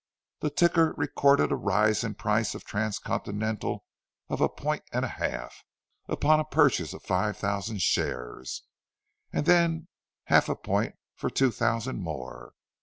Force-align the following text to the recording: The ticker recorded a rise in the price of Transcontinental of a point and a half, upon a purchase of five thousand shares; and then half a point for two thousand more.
The 0.39 0.49
ticker 0.49 0.95
recorded 0.97 1.51
a 1.51 1.55
rise 1.55 2.03
in 2.03 2.13
the 2.13 2.17
price 2.17 2.55
of 2.55 2.65
Transcontinental 2.65 3.85
of 4.29 4.41
a 4.41 4.49
point 4.49 4.81
and 4.91 5.05
a 5.05 5.07
half, 5.07 5.63
upon 6.09 6.39
a 6.39 6.43
purchase 6.43 6.91
of 6.93 7.03
five 7.03 7.37
thousand 7.37 7.83
shares; 7.83 8.63
and 9.31 9.45
then 9.45 9.87
half 10.23 10.49
a 10.49 10.55
point 10.55 10.95
for 11.13 11.29
two 11.29 11.51
thousand 11.51 12.01
more. 12.01 12.53